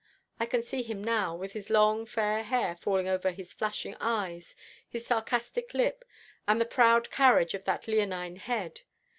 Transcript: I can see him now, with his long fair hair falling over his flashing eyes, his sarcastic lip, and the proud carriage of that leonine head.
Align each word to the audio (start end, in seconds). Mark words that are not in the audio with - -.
I 0.39 0.47
can 0.47 0.63
see 0.63 0.81
him 0.81 1.03
now, 1.03 1.35
with 1.35 1.53
his 1.53 1.69
long 1.69 2.07
fair 2.07 2.41
hair 2.41 2.75
falling 2.75 3.07
over 3.07 3.29
his 3.29 3.53
flashing 3.53 3.95
eyes, 4.01 4.55
his 4.89 5.05
sarcastic 5.05 5.75
lip, 5.75 6.03
and 6.47 6.59
the 6.59 6.65
proud 6.65 7.11
carriage 7.11 7.53
of 7.53 7.65
that 7.65 7.87
leonine 7.87 8.37
head. 8.37 8.81